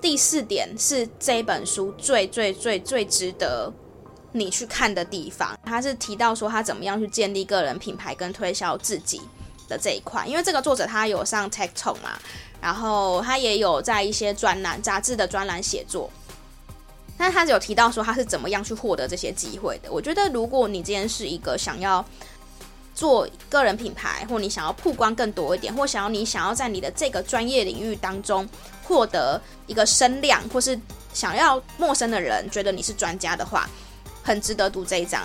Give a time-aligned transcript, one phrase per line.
[0.00, 3.72] 第四点是这本书最最最最值得
[4.32, 9.20] 你去看的地方，他是提到说他怎么样去建立个人品牌跟推销自己
[9.68, 12.18] 的这一块，因为这个作者他有上 Tech Talk 嘛，
[12.60, 16.10] 然后他也有在一些专栏杂志的专栏写作，
[17.18, 19.92] 但他有提到说他是怎么样去获得这些机会的。
[19.92, 22.04] 我觉得如果你今天是一个想要
[23.00, 28.46] 做个人品牌，或你想要曝光更多一点，或想要你想要在你的这个专业领域当中
[28.84, 30.78] 获得一个声量，或是
[31.14, 33.66] 想要陌生的人觉得你是专家的话，
[34.22, 35.22] 很值得读这一章。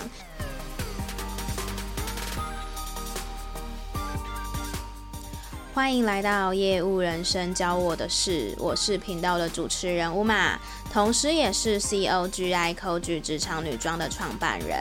[5.76, 10.56] 欢迎来到业务人生教我的事，我是频道的主持人 Uma，
[10.90, 14.78] 同时也是 COGI Coach 职场女装的创办人。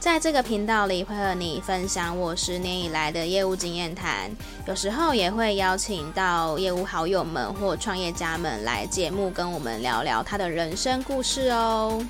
[0.00, 4.32] 在这个频道里，会和你分享我十年以来的业务经验谈，
[4.66, 12.04] 有时候也会邀请到业务好友们或创业家们来节目跟我们聊聊他的人生故事哦。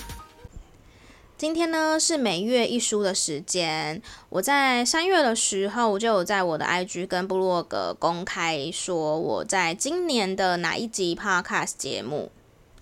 [1.43, 4.01] 今天呢是每月一书的时间。
[4.29, 12.31] 我在三月的时候就有在我的 IG 跟部落格公开说，我在今年的哪一集 Podcast 节目，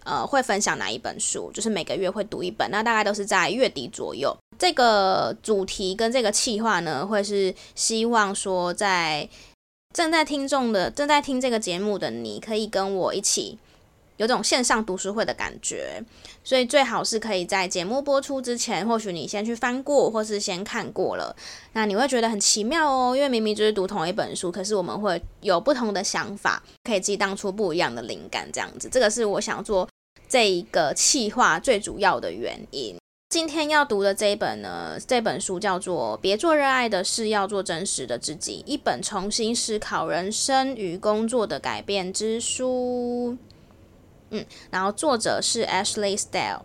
[0.04, 4.36] 呃，会分享哪一本书，就是每个月会读一本，那大概都是在月底左右。
[4.58, 9.26] 这个主题跟这个企划呢，会是希望说，在
[9.94, 13.56] 正在听众的正在听这个节目的你，可以跟我一起。
[14.20, 16.04] 有种线上读书会的感觉，
[16.44, 21.34] 所以最好是可以在节目播出之前，或许你先去翻过，或是先看过了，
[21.72, 29.88] 那你会觉得很奇妙哦，因为明明就是读同一本书，可是我们会有不同的想法，可以激荡出不一样的灵感，这样子，这个是我想做
[30.28, 32.94] 这一个企划最主要的原因。
[33.30, 43.38] 今天要读的这一本呢，这本书叫做《别做热爱的事，要做真实的自己》，一本重新思考人生与工作的改变之书。
[44.30, 46.60] 嗯，然后作者是 Ashley Stahl。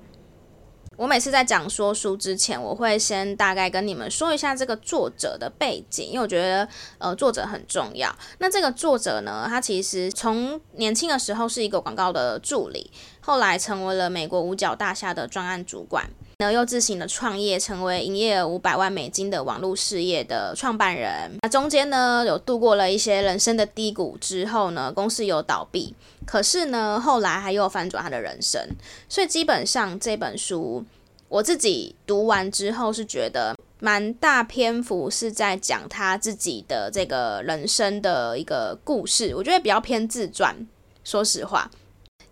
[0.98, 6.66] 我每次在讲说书之前，我会先大概跟你们说一下这个作者的背景，因为我觉得
[7.00, 8.16] 呃作者很重要。
[8.38, 12.90] 那这个作者呢，他其实从年轻的时候是一个广告的助理，
[13.20, 16.10] 后来成为了美国五角大厦的专案主管。
[16.38, 21.32] 然后，又自行的创业，成为营业额五百万美金的网络事业的创办人。
[21.42, 28.62] 那中间呢，有度过了一些人生的低谷之后呢，公司有倒闭，可是呢，后来还又翻转他的人生。
[29.08, 30.84] 所以基本上这本书，
[31.30, 40.56] 我自己读完之后是觉得蛮大篇幅是在讲他自己的这个人生的一个故事，我觉得比较偏自传，
[41.04, 41.70] 说实话。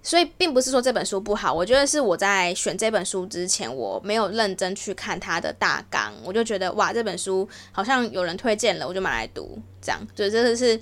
[0.05, 10.77] 所以并不是说这本书不好，我觉得是我在选这本书之前，我没有认真去看它的大纲，我就觉得哇，这本书好像有人推荐了，我就买来读，这样，所以真的是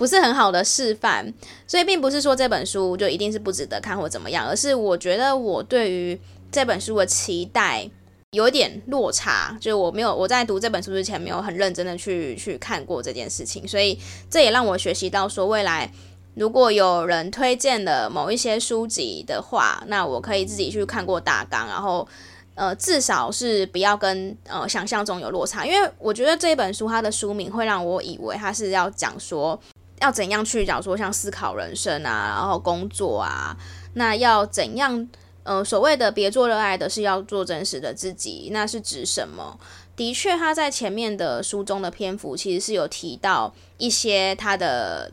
[0.00, 1.30] 不是很好的示范。
[1.66, 6.18] 所以并不是说这本书就一定是不值得看或怎么样，而是我觉得我对于
[6.50, 7.86] 这本书的期待
[8.30, 13.98] 有点落差，就是我没有我在读这本书之前没有很认真的去去看过这件事情，所以
[14.30, 15.92] 这也让我学习到说未来。
[16.34, 22.06] 如果有人推荐了某一些书籍的话，那我可以自己去看过大纲，然后
[22.54, 29.60] 呃，至少是不要跟呃想象中有落差，因为我觉得这本书它的书名会让我以为它是要讲说
[30.00, 33.56] 要怎样去讲说像思考人生啊，然后工作啊，
[33.94, 35.08] 那要怎样
[35.44, 39.58] 呃所谓的别做热爱的事，要做真实的自己，那是指什么？
[39.94, 45.12] 的确，他在前面的书中的篇幅其实是有提到一些他的。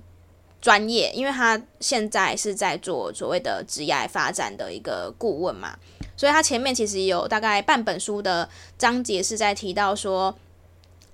[0.59, 5.77] 专业，因为他现在是在做所谓的职业发展的一个顾问嘛，
[6.17, 10.35] 所以他前面其实有大概半本书的章节是在提到说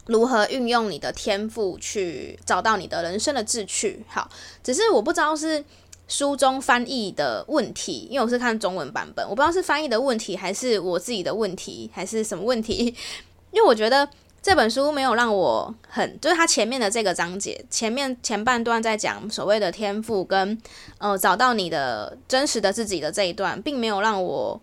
[0.05, 4.05] 如何运用你的天赋去找到你的人生的志趣。
[4.07, 4.29] 好，
[4.63, 5.63] 只是我不知道是
[6.07, 12.95] 书中翻译的问题，因为我是看中文版本，我不知道是翻译的问题还是我自己的问题还是什么问题，
[13.51, 14.07] 因为我觉得。
[14.45, 20.61] 这本书没有让我很，就是它前面的这个章节，前面前半段在讲所谓的天赋跟
[20.97, 24.59] 呃找到你的真实的自己的这一段，并没有让我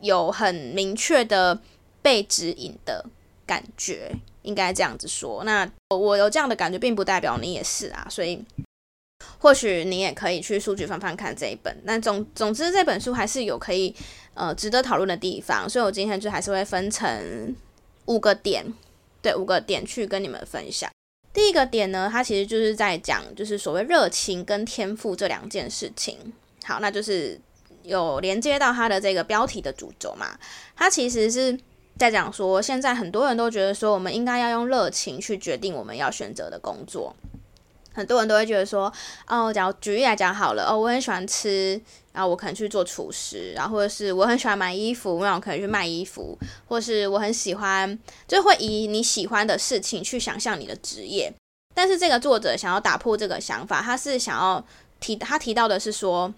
[0.00, 1.60] 有很明确的
[2.00, 3.04] 被指引的
[3.46, 4.10] 感觉，
[4.42, 5.44] 应该这样子说。
[5.44, 8.44] 那我有这样的感觉，并不代表你也是啊，所以
[9.38, 11.74] 或许你也可以去数据翻翻看这一本。
[11.84, 13.94] 那总总之这本书还是有可以
[14.34, 17.54] 呃值得讨论的地方，所以我今天就还是会分成
[18.06, 18.64] 五个点。
[19.22, 20.88] 对，五个点去跟你们分享。
[21.32, 26.16] 第一个点呢，它其实就是在讲，就是所谓热情跟天赋这两件事情。
[26.64, 27.40] 好，那就是
[27.82, 30.38] 有连接到它的这个标题的主轴嘛。
[30.76, 31.58] 它其实是
[31.98, 37.14] 在讲说，现在很多人都觉得说，我们应该要用热情去决定我们要选择的工作。
[37.94, 38.92] 很多人都会觉得说，
[39.26, 41.80] 哦，假如举例来讲好了，哦，我很喜欢吃，
[42.12, 46.38] 然后我可能去做厨师，然后或者是我很喜欢买衣服，那我可能去卖衣服，
[46.68, 51.32] 或是我很喜欢，就会以你喜欢的事情去想象你的职业。
[51.74, 54.62] 但是这个作者想要打破这个想法，他是想要
[55.00, 56.30] 提，他提到的是说，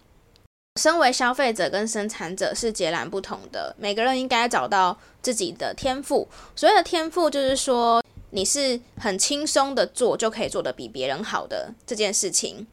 [0.78, 6.26] 身为消费者跟生产者是截然不同的，每个人应该找到自己的天赋。
[6.54, 8.02] 所谓的天赋，就是说。
[8.30, 12.66] 你是很轻松的做就可以做得比别人好的这件事情，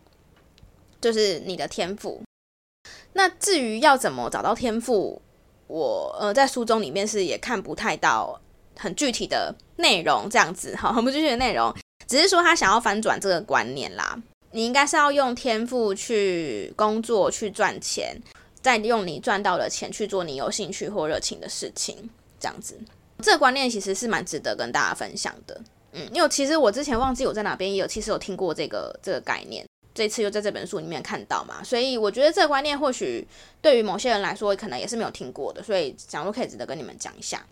[0.99, 2.21] 就是你的天赋。
[3.13, 5.21] 那至于要怎么找到天赋，
[5.67, 8.37] 我呃在书中里面是也看不太到
[8.77, 11.73] 很具体的内容，这样子哈，很不具体的内容，
[12.05, 14.21] 只是说他想要翻转这个观念啦。
[14.55, 18.15] 你应该是要用天赋去工作去赚钱，
[18.61, 22.09] 再用你赚到的钱去做你有兴趣或热情的事情，
[22.39, 22.79] 这样子。
[23.21, 25.61] 这个观念其实是蛮值得跟大家分享的，
[25.91, 33.27] 嗯，因为其实我之前忘记我在哪边也有，其实有听过这个这个概念，这次又在这本书里面看到嘛，所以我觉得这个观念或许
[33.61, 37.45] 对于某些人来说可能也是没有听过的，所以想说可以值得跟你们讲一下。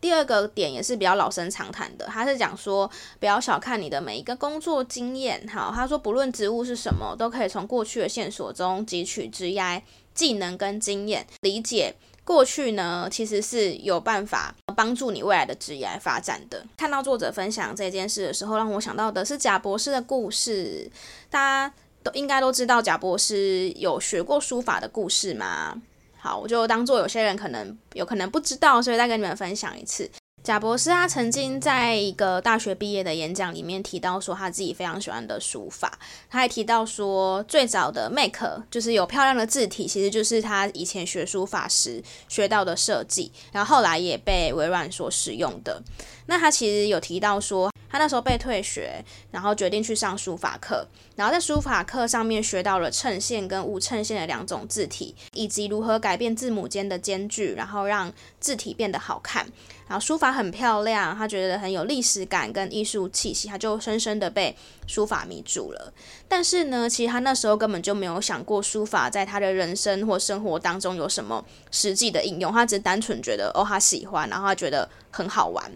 [0.00, 9.82] 第二个点也是比较老生常谈的，他是讲说不要小看你的每一个工作经验，好，他说不论职务是什么，都可以从过去的线索中汲取职业
[10.14, 11.94] 技能跟经验，理解。
[12.24, 16.66] 过去呢，其实是有办法帮助你未来的职业发展的。
[16.76, 20.90] 看到作者分享这件事的时候，让我想到的是贾博士的故事。
[21.30, 21.72] 大家
[22.02, 25.80] 都应该都知道贾博士有学过书法的故事吗？
[26.26, 30.10] 好，我就当做有些人可能有可能不知道，所以再跟你们分享一次。
[30.42, 35.96] 贾博士他曾经在一个大学毕业的演讲里面提到说，他自己非常喜欢的书法。
[36.28, 45.80] 他还提到说，最早的 Make 就是有漂亮的字体，其实就是他以前学书法时学到的设计，然后后来也被微软所使用的。
[46.26, 59.46] 那他其实有提到说，他那时候被退学，然后决定去上书法课，然后在书法课上面学到了衬线跟无衬线的两种字体，以及如何改变字母间的间距，然后让字体变得好看。
[59.88, 64.54] 然后书法很漂亮，他觉得很有历史感跟艺术气息，他就深深的被
[64.86, 65.92] 书法迷住了。
[66.28, 75.70] 但是呢，其实他那时候根本就没有想过书法在他的人生或生活当中有什么实际的应用，他只单纯觉得哦，他喜欢，然后他觉得很好玩。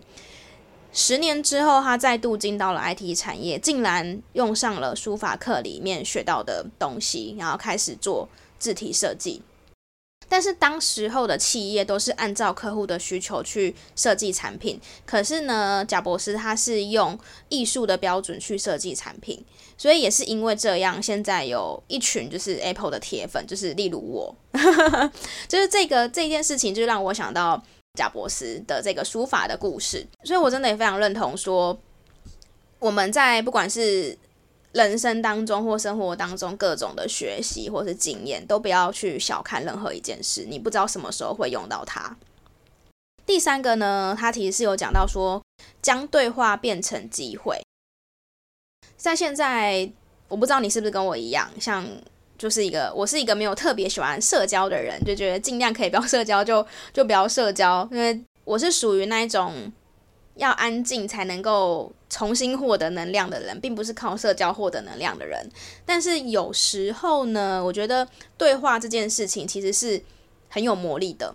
[0.92, 8.28] 十年之后，他再度进到了 IT 产业，竟然用上了书法课里面学到的东西，然后开始做
[8.58, 9.42] 字体设计。
[10.28, 19.44] 但是当时候的企业都是按照客户的需求去设计产品，可是呢，贾博士他是用艺术的标准去设计产品，
[19.76, 24.34] 所以也是因为这样，现在有一群就是 Apple 的铁粉，就是例如我，
[25.48, 27.62] 就是这个这件事情就让我想到。
[27.94, 31.78] 贾伯斯的这个书法的故事，所以我真的也非常认同说，
[32.78, 34.16] 我们在不管是
[34.72, 42.16] 人生当中或生活当中各种的学习或是经验，都不要去小看任何一件事，你不知道什么时候会用到它。
[43.26, 45.42] 第三个呢，他其实是有讲到说，
[45.82, 47.60] 将对话变成机会。
[48.96, 49.92] 在现在，
[50.28, 51.86] 我不知道你是不是跟我一样，像。
[52.40, 59.70] 就是一个，我是一个没有特别喜欢社交的人，就觉得尽量可以不要社交就就不要社交，因为我是属于那一种
[60.36, 65.46] 要安静才能够重新获得能量的人，并不是靠社交获得能量的人。
[65.84, 68.08] 但是有时候呢，我觉得
[68.38, 70.02] 对话这件事情其实是
[70.48, 71.34] 很有魔力的。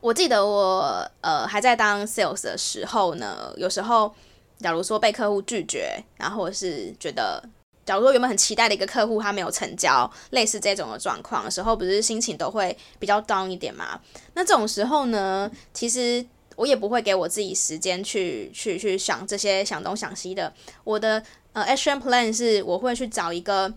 [0.00, 4.10] 我记得我呃还在当 sales 的时候呢，有时候
[4.58, 7.46] 假如说被客户拒绝，然后是觉得。
[7.86, 14.00] 假如说原本很期待的一个客户他没有成交，类似这种的状况的时候，不是心情都会比较 down 一点嘛？
[14.34, 16.26] 那这种时候呢，其实
[16.56, 20.52] 我也不会给我自己时间去去去想这些想东想西的。
[20.82, 23.72] 我的呃 action plan 是我会去找一个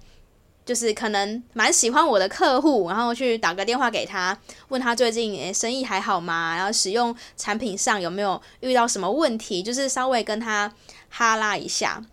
[0.66, 4.38] 就是可能蛮喜欢我的客户，然后去打个电话给他，
[4.70, 6.56] 问他最近诶生意还好吗？
[6.56, 10.74] 然后使用产品上有没有遇到什么问题，就是稍微跟他
[11.10, 12.04] 哈拉一下。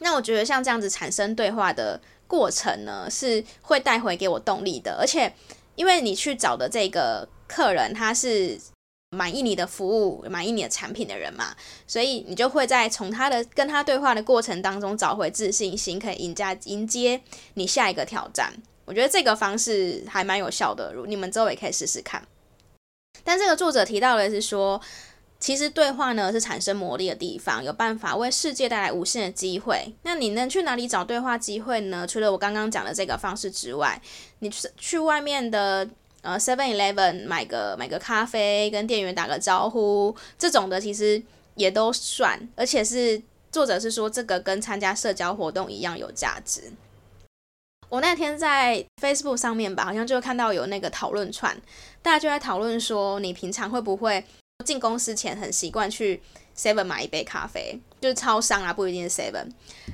[0.00, 4.96] 那我觉得像这样子产生对话的过程呢，是会带回给我动力的。
[4.98, 5.32] 而且，
[5.76, 8.58] 因为你去找的这个客人，他是
[9.10, 11.54] 满意你的服务、满意你的产品的人嘛，
[11.86, 17.20] 所以你就会在从他的跟他对话的过程当中找回自信心，可以迎接迎接
[17.54, 18.52] 你下一个挑战。
[18.84, 22.26] 我觉得这个方式还蛮有效的，如你们之后也可以试试看。
[23.22, 24.80] 但这个作者提到的是说。
[25.44, 29.94] 其实对话呢是产生魔力的地方，有办法为世界带来无限的机会。
[30.02, 32.06] 那你能去哪里找对话机会呢？
[32.06, 34.00] 除了我刚刚讲的这个方式之外，
[34.38, 35.86] 你去外面的
[36.22, 41.22] 呃 Seven Eleven 买个买个咖啡，跟店员打个招呼，这种的其实
[41.56, 43.20] 也都算，而且是
[43.52, 46.72] 作者是说这个跟参加社交活动一样有价值。
[47.90, 51.54] 我那天在 Facebook 上面吧，好像就看到有那个讨论串，
[52.00, 54.24] 大家就在讨论说，你平常会不会
[54.62, 56.22] 进公司前很习惯去
[56.56, 59.48] Seven 买一杯咖啡，就是超商啊，不一定是 Seven。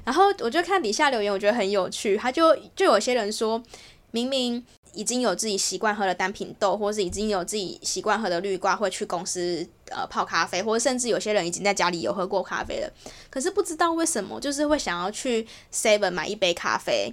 [0.05, 3.62] 然后我就看底下留言，我觉得很有趣，他就就有些人说，
[4.11, 4.62] 明明
[4.93, 12.93] 已经有自己习惯喝的单品豆，或是已经有自己习惯喝的绿瓜，会去公司呃泡咖啡，或者甚至有些人已经在家里有喝过咖啡了，
[13.31, 17.11] 可是不知道为什么，就是会想要去 Seven 买一杯咖啡。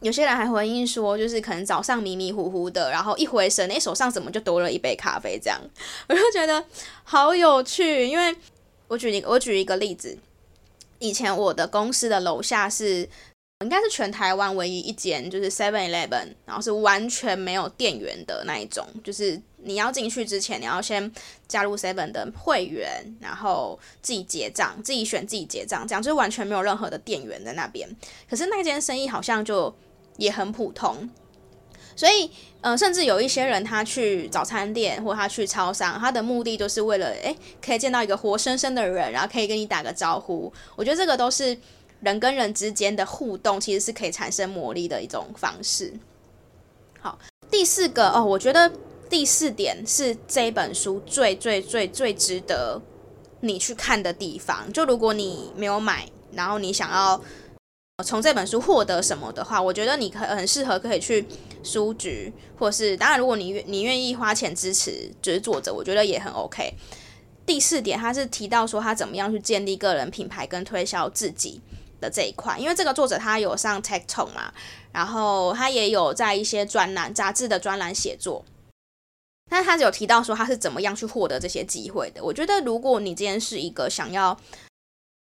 [0.00, 5.38] 有些人还回应说，就是可能早上迷迷糊糊的，然后一回神，诶，手上怎么就多了一杯咖啡？
[5.38, 5.60] 这样，
[6.08, 6.64] 我就觉得
[7.04, 8.36] 好有趣，因为。
[8.88, 10.18] 我举一，我举一个例子。
[10.98, 13.08] 以前我的公司的楼下是，
[13.60, 21.08] 应该是全台湾唯一一间，就是 Seven Eleven，然后是完全没有店员的那一种，就是你要进去之前，你要先
[21.46, 27.88] 加入 Seven 的会员，然后自己结账，自己选自己结账，这样就完全没有任何的店员在那边。
[28.28, 29.72] 可是那间生意好像就
[30.20, 31.10] 也很普通。
[31.96, 32.30] 所以，
[32.62, 40.50] 嗯、甚至有一些人，他去早餐店或他去超商，他的目的都是为了，诶，可以见到一个活生生的人，然后可以跟你打个招呼。
[40.76, 41.54] 我觉得这个都是
[42.00, 45.92] 人跟人之间的互动，其实是可以产生魔力的一种方式。
[47.00, 47.18] 好，
[47.50, 48.72] 第四个哦，我觉得
[49.10, 52.80] 第四点是这本书最最最最值得
[53.40, 54.72] 你去看的地方。
[54.72, 57.20] 就如果你没有买，然后你想要。
[58.02, 61.26] 从这本书获得什么的话，我觉得你可很适合可以去
[61.62, 66.72] 书局，或是当然，如果你你愿意花钱支持就是作者，我觉得也很 OK。
[67.46, 71.60] 第四点，他是提到说他怎么样去建立个人品牌跟推销自己
[72.00, 74.52] 的这一块，因为这个作者他有上 TED Talk 嘛，
[74.92, 78.44] 然后他也有在一些专栏杂志的专栏写作，
[79.50, 82.22] 但是他有提到说他是怎么样去获得这些机会的。
[82.22, 84.38] 我觉得如果你今天是一个想要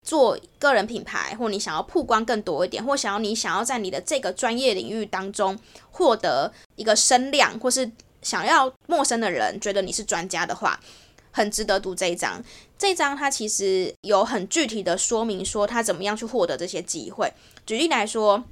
[0.08, 5.58] 做个人品牌，或你想要曝光更多一点，或想要你想要在你的这个专业领域当中
[5.90, 10.80] 获得一个声量，或是想要陌生的人觉得你是专家的话，
[11.30, 12.42] 很值得读这一章。
[12.78, 17.30] 这一章它其实有很具体的说明，说他怎么样去获得这些机会。
[17.66, 18.42] 举例来说，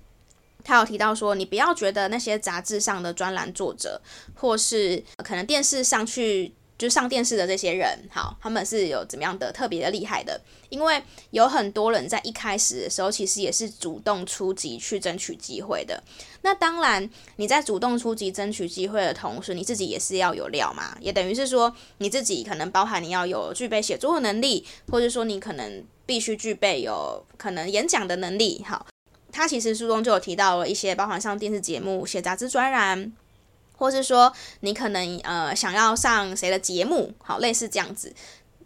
[0.63, 3.99] 他有提到说，你不要觉得那些杂志上的专栏作者，
[4.35, 6.53] 或是可能电视上去。
[6.79, 10.39] 就上电视的这些人，好，他们是有怎么样的特别的厉害的？
[10.69, 16.03] 因为有很多人在一开始的时候，其实也是主动出击去争取机会的。
[16.43, 28.63] 那当然，你在主动出击争取机会的同时，你自己也是要有料嘛，也等于是说你自己可能包含你要有具备写作的能力，或者说你可能必须具备有可能演讲的能力。
[28.69, 28.87] 好，
[29.33, 33.13] 他其实书中就有提到了一些，包含上电视节目、写杂志专栏。
[33.77, 38.13] 或是说你可能呃想要上谁的节目，好，类似这样子，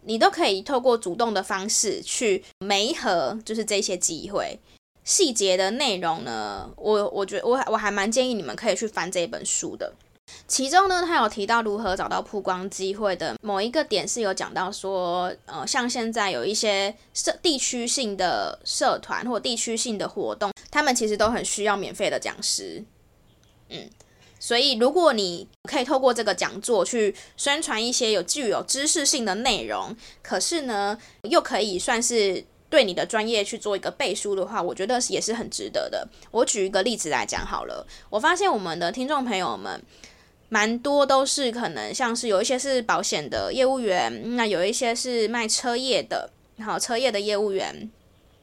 [0.03, 4.59] 你都可以透过主动的方式去媒合，就是这些机会。
[5.03, 9.93] 细节的内容呢，我我觉得我我还蛮建议你们可以去翻这本书的。
[10.47, 22.83] 其中呢，他有提到如何找到曝光机会的某一个点是有讲到说，呃，像现在有一些社地区性的社团或地区性的活动，他们其实都很需要免费的讲师，
[23.69, 23.89] 嗯。
[24.43, 30.97] 所以，如果你可以透过这个讲座去宣传一些有具有知识性的内容，可是呢，
[31.29, 36.07] 又可以算是对你的专业去做一个背书的话，我觉得也是很值得的。
[36.31, 39.79] 我举一个例子来讲好了，我发现我们的听众朋友们
[40.49, 47.91] 蛮多都是可能像是有一些是保险的业务员，那有一些是卖车业的，然后车业的业务员，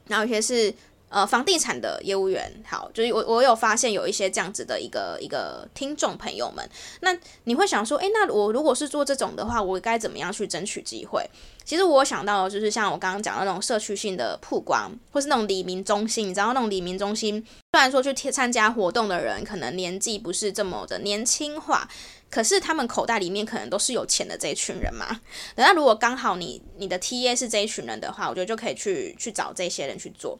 [0.07, 0.73] 然后有些是。
[1.09, 6.69] 呃，房地产的业务员，好，就是我我有发现有一些这样子的一个一个听众朋友们，
[7.01, 11.27] 那你会想说，诶，那我如果是做这种的话，我该怎么样去争取机会？
[11.65, 21.87] 其实我想到的就是像我刚刚讲的那种社区性的曝光，或是那种里民中心，你知道那种里民中心，虽然说去参加活动的人可能年纪不是这么的年轻化，
[22.29, 25.19] 可是他们口袋里面可能都是有钱的这一群人嘛。
[25.55, 30.37] 那如果刚好你你的 TA 是这一群人的话，我觉得就可以去去找这些人去做。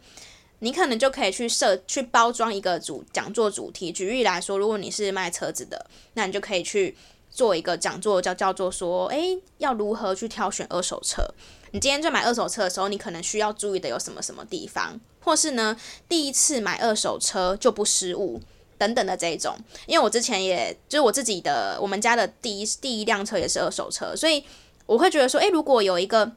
[0.60, 3.92] 你可能就可以去设去包装一个主讲座主题。
[3.92, 6.96] 举例来说，如果你是卖车子的，那你就可以去
[7.30, 11.24] 做一个讲座，叫叫做说，诶，要如何去挑选二手车？
[11.72, 15.00] 你今天在买二手车的时候，你可能需要注意的有什么什么地方？
[15.22, 18.42] 或是呢，第一次买二手车就不失误
[18.78, 19.56] 等等的这一种。
[19.86, 24.44] 因为我之前也就是我自己的，我们家的第一第一辆车也是二手车，所以
[24.88, 26.32] 我会觉得说，诶，如果有一个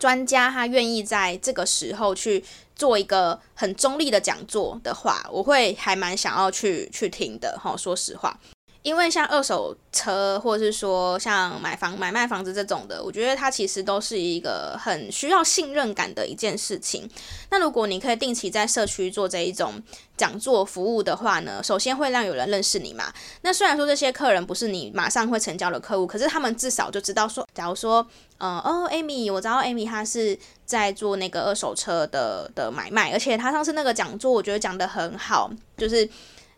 [0.00, 2.42] 专家他愿意在这个时候去
[2.74, 7.76] 做一个很中立的讲座的话，我会还蛮想要去去听的哈。
[7.76, 8.40] 说实话，
[8.82, 17.06] 因为像二手车，或者是说像买房、买卖房子这种的，我觉得它其实都是一个很需要信任感的一件事情。
[17.50, 19.82] 那如果你可以定期在社区做这一种
[20.16, 23.12] 讲座服务的话呢，首先会让有人认识你嘛。
[23.42, 28.06] 那虽然说这些客人不是你马上会成交的客户，可是他们至少就知道说，假如说，
[28.38, 36.08] 呃，哦，Amy，我知道 Amy 她是在做那个二手车的的买卖，而且她上次那个讲座我觉得讲得很好，就是，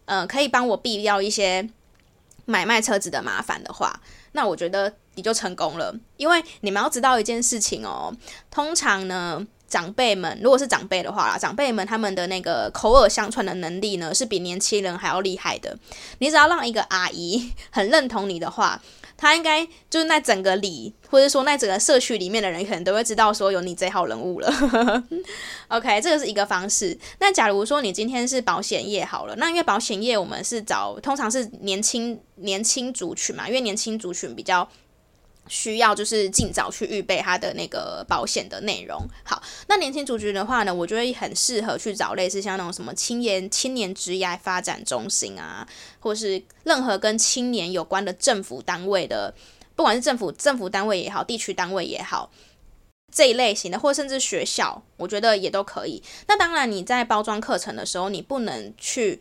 [0.04, 1.68] 呃，可以帮我避掉一些。
[2.44, 4.00] 买卖车子的麻烦的话，
[4.32, 8.14] 那我觉得你就成功了，因为你们要知道一件事情哦。
[8.50, 15.78] 通常呢，长辈们如果是长辈的话啦，长辈们他们的那个口耳相传的能力呢，是比年轻人还要厉害的。
[16.18, 18.80] 你只要让一个阿姨 很认同你的话。
[19.22, 24.52] 他应该就是那整个里，或者说那整个社区里面的人，可能都会知道说有你这号人物了。
[25.68, 26.98] OK，这个是一个方式。
[27.20, 34.68] 那假如说你今天是保险业好了，那因为保险业我们是找通常是年轻年轻族群嘛，因为年轻族群比较。
[35.48, 39.00] 需要就是尽早去预备他的那个保险的内容。
[39.24, 45.66] 好，那年轻族群的话呢，我觉得很适合去找类似像那种什么青年青年职业发展中心啊，
[46.00, 49.34] 或是任何跟青年有关的政府单位的，
[49.74, 52.30] 不管是政府政府单位也好，地区单位也好，
[53.12, 56.02] 这一类型的，或甚至学校，我觉得也都可以。
[56.28, 59.20] 那当然，你在包装课程的时候，你不能去。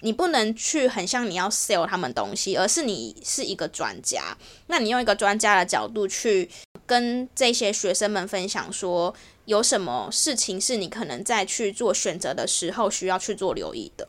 [0.00, 4.36] 你不能去很像你要 sell 他们东西，而是你是一个专家。
[4.66, 6.48] 那你用一个专家的角度去
[6.86, 14.08] 跟这些学生们分享，说有什么事情是你可能在去做选择的时候需要去做留意的。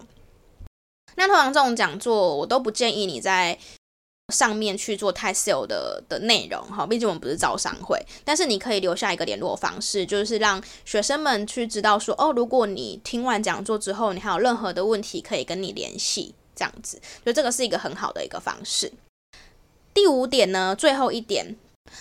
[1.15, 3.58] 那通常这种讲座，我都不建议你在。
[4.32, 18.94] 上面去做太 sale 的的内容哈，毕竟我们不是招商会，但是你可以留下一个联络方式，就是让学生们去知道说，哦，如果你听完讲座之后，你还有任何的问题可以跟你联系，这样子，所以这个是一个很好的一个方式。
[19.94, 21.58] 第五点呢，最后一点。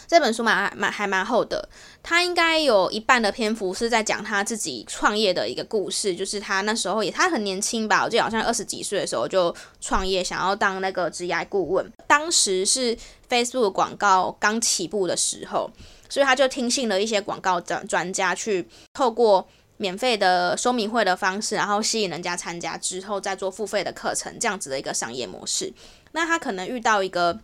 [0.07, 1.69] 这本书蛮蛮还蛮厚的，
[2.05, 11.93] 他应该有一半的篇幅是在讲他自己创业的一个故事，就是他那时候也他很年轻吧，我记得好像二十几岁的时候就创业，想要当那个职业顾问。
[12.13, 12.95] 当时是
[13.27, 15.71] Facebook 广告刚起步的时候，
[16.11, 19.49] 所以他就听信了一些广告专专家，去透过
[19.79, 25.73] 免费的说明会的方式，然后吸引人家参加之后再做付费的课程，这样子的一个商业模式。
[26.13, 27.41] 那他可能遇到一个。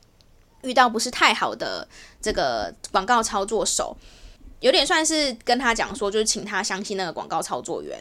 [0.62, 1.86] 遇到不是太好的
[2.20, 3.96] 这个广告操作手，
[4.58, 7.96] 有点算是跟他讲说，就是请他相信那个广告操作员，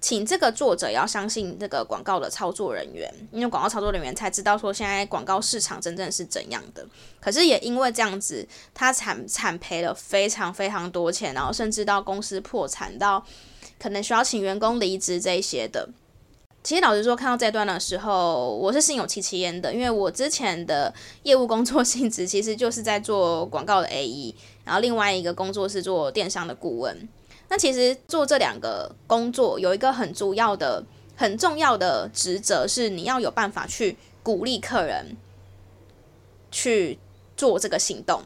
[0.00, 6.86] 请这个作者要相信这个广告的操作人员，因为广告操作人员才知道说现在广告市场真正是怎样的。
[7.20, 13.24] 可是也因为这样子，他惨惨赔了非常非常多钱，然后甚至到公司破产，到
[13.78, 15.88] 可能需要请员工离职这一些的。
[16.62, 24.34] 其实老实说，看到这段的时候，我是心有戚戚焉的，因为我之前的业务工作性质其实就是在做广告的 AE，
[24.64, 27.08] 然后另外一个工作是做电商的顾问。
[27.48, 30.84] 那其实做这两个工作有一个很主要的、
[31.16, 35.16] 很重要的职责，是你要有办法去鼓励客人
[36.50, 36.98] 去
[37.36, 38.22] 做这个行动。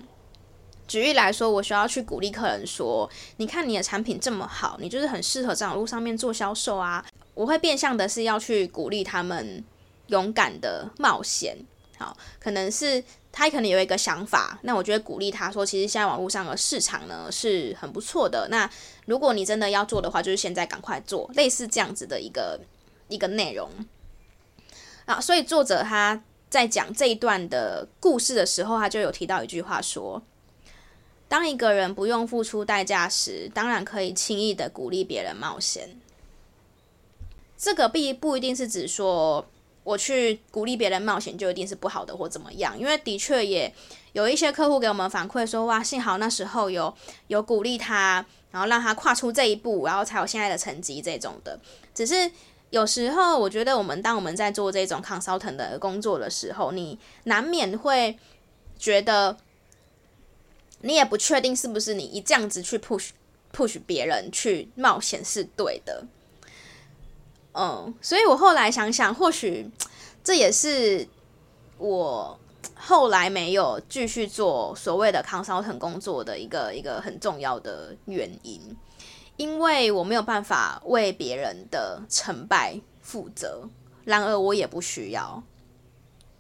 [0.89, 3.09] 举例来说，我需要去鼓励客人说
[3.39, 7.05] ：“你看你的产品这么好，你就是很适合在网络上面做销售啊。”
[7.35, 9.65] 我会变相的是要去鼓励他们
[10.09, 11.57] 勇敢的冒险，
[11.99, 18.69] 好，可能是他可能有一个想法，那我就会鼓励他说，其实现在网络上的市场呢是很不错的，那
[19.07, 22.61] 如果你真的要做的话，就是现在赶快做，类似这样子的一个
[23.09, 23.71] 一个内容
[25.05, 25.21] 啊。
[25.21, 30.21] 所以作者他在讲这一段的故事的时候，他就有提到一句话说，
[31.29, 36.01] 当一个人不用付出代价时，当然可以轻易的鼓励别人冒险。
[37.57, 39.47] 这个并不一定是指说
[39.85, 43.73] 我去鼓励别人冒险就一定是不好的或怎么样，因为的确也
[44.13, 46.95] 有一些客户给我们反馈说，哇，幸好那时候有
[47.27, 51.59] 有鼓励他，然后让他跨出这一步，然后才有现在的成绩这种的。
[51.95, 52.31] 只是
[52.71, 58.17] 有时候我觉得我们当我们在做这种 consultant 的工作的时候，你难免会
[58.79, 59.37] 觉得
[60.83, 63.11] 你也不确定是不是你一这样子去 push
[63.53, 66.07] push 别人去冒险是对的。
[67.55, 69.71] 嗯，所以我后来想想，或许
[70.25, 71.07] 这也是
[71.77, 72.39] 我
[72.75, 78.59] 后来没有继续做所谓的康少腾工作的一个一个很重要的原因，
[79.37, 83.69] 因为我没有办法为别人的成败负责，
[84.05, 85.43] 然而我也不需要，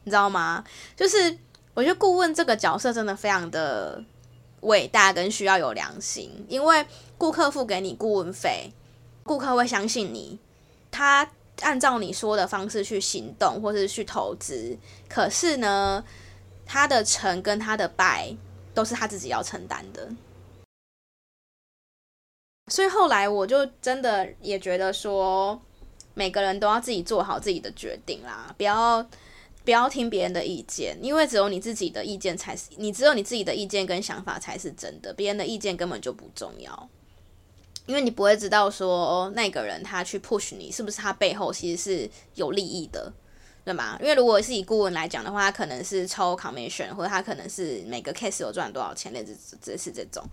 [0.04, 0.64] 你知道吗？
[0.96, 1.36] 就是
[1.74, 4.02] 我觉得顾问这个角色真的非常的
[4.62, 6.86] 伟大跟需要有良心，因为
[7.18, 8.72] 顾客付给你顾问费，
[9.22, 10.38] 顾客会相信你。
[10.92, 11.28] 他
[11.62, 14.78] 按照你说的方式去行动，或是去投资，
[15.08, 16.04] 可是呢，
[16.64, 18.36] 他的成跟他的败
[18.72, 20.08] 都是他自己要承担的。
[22.70, 25.60] 所以后来我就真的也觉得说，
[26.14, 29.02] 每个人都要自己做好自己的决定啦，不要
[29.64, 36.88] 不要听别人的意见，因为只有你自己的意见才是，你只有你自己的意见跟想法才是真的，别人的意见根本就不重要。
[37.86, 43.12] 因为你不会知道说那个人他去 push 你，是不是他背后其实是有利益的，
[43.64, 43.98] 对吗？
[44.00, 50.24] 因为如果是以顾问来讲的话，他可能是抽 commission，或者他可能是每个 case 有赚多少钱，类似这是这种。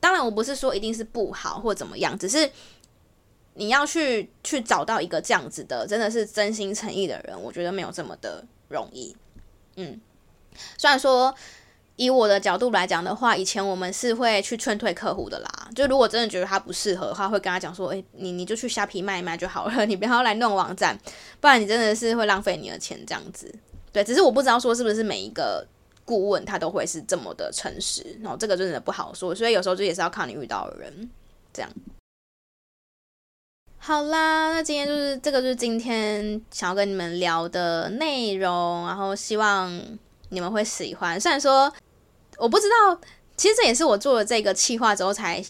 [0.00, 2.50] 当然，我不是说一定是不好或怎么样，只是
[3.54, 9.14] 你要去去找到一个这样子的，真的是真心诚意的人，我觉得没有这么的容易。
[9.76, 10.00] 嗯，
[10.78, 11.34] 虽然说。
[11.96, 15.70] 以我的角度来讲的话，以前我们是会去劝退客户的啦。
[15.76, 20.98] 就如果真的觉得他不适合的话，会跟他讲说：“诶，你你就去虾皮卖一卖就好了， 你不要来弄网站，
[21.40, 23.54] 不然你真的是会浪费你的钱。”这样子，
[23.92, 24.02] 对。
[24.02, 25.64] 只是我不知道说是不是每一个
[26.04, 29.32] 顾问他都会是这么的诚实，然后这个真的不好说。
[29.32, 31.10] 所以有时候就也是要看你遇到的人。
[31.52, 31.70] 这样。
[33.78, 39.70] 好啦，那今天就是这个，就是今天想要跟你们聊的内容，然后希望
[40.30, 41.20] 你们会喜欢。
[41.20, 41.72] 虽然说。
[42.38, 43.00] 我不知道，
[43.36, 45.40] 其实这也是我做了这个企划之后才，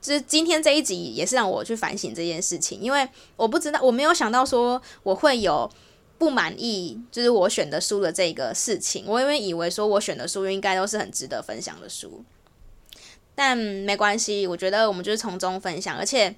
[0.00, 5.70] 就是今天这一集也是让我去反省这件事情，因为我不知道，我没有想到说我会有
[6.18, 12.22] 不满意，就是我选的书的这个事情，我因为以为说我选的书应该都是很值得分享的书，
[13.34, 16.34] 但没关系，我觉得我们就是从中分享，而且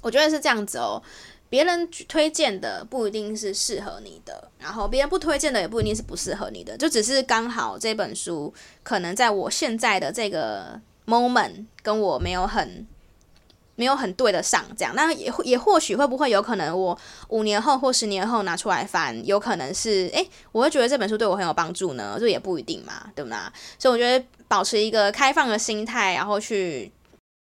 [0.00, 1.02] 我觉得是这样子哦。
[1.52, 8.50] 别人推荐的不一定是适合你的，然后别人不推荐的也不一定是不适合你的，就只是刚好这本书
[8.82, 12.86] 可能在我现在的这个 moment 跟我没有很
[13.74, 23.52] 没有很对得上，这样，那也也或许会不会有可能我五年后或十年后拿出来翻，有可能是诶，我会觉得这本书对我很有帮助呢，这也不一定嘛，对不啦？
[23.78, 26.90] 所以我觉得保持一个开放的心态，然后去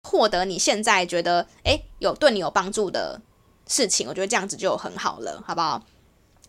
[0.08, 3.20] 获得你现在觉得诶有对你有帮助的。
[3.70, 5.80] 事情，我觉得这样子就很好了，好不好？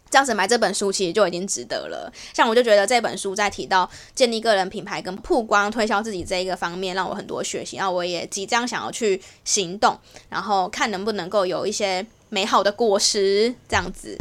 [0.10, 2.12] 这样子买这本书其实就已经值得了。
[2.34, 14.18] 像我就觉得这本书在提到建立个人品牌跟曝光、推销自己这一个方面，让我很多学习，然后我也即将想要去行动，然后看能不能够有一些美好的果实，这样子。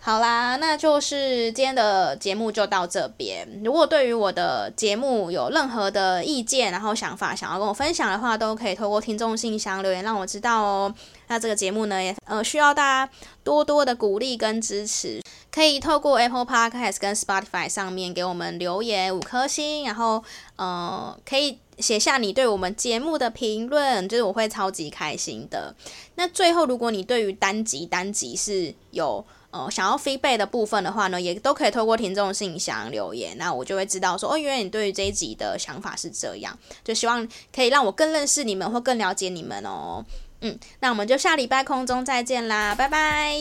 [0.00, 3.46] 好啦，那就是今天的节目就到这边。
[3.64, 10.94] 如果对于我的节目有任何的意见，然后想法想要跟我分享的话，都可以透过听众信箱留言让我知道哦。
[11.28, 13.12] 那这个节目呢，也呃需要大家
[13.42, 20.22] 多多的鼓励跟支持，可以透过 Apple Podcast 跟 Spotify 上面给我们留言五颗星，然后
[20.56, 25.74] 呃可以写下你对我们节目的评论，就是我会超级开心的。
[26.14, 40.04] 那最后，如果你对于单集单集是有呃，想要 feedback 的部分的话呢，也都可以透过听众信箱留言，那我就会知道说，哦，原来你对于这一集的想法是这样，就希望可以让我更认识你们或更了解你们哦。
[40.80, 43.36] 那我们就下礼拜空中再见啦，拜拜。